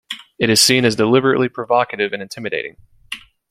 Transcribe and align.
It 0.39 0.49
is 0.49 0.59
seen 0.59 0.83
as 0.83 0.95
deliberately 0.95 1.47
provocative 1.47 2.11
and 2.11 2.23
intimidating. 2.23 2.77